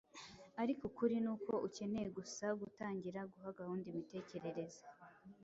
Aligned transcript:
Ariko 0.61 0.81
ukuri 0.89 1.15
ni 1.23 1.29
uko 1.35 1.53
ukeneye 1.67 2.07
gusa 2.17 2.45
gutangira 2.59 3.19
guha 3.31 3.49
gahunda 3.59 3.85
imitekerereze 3.93 4.81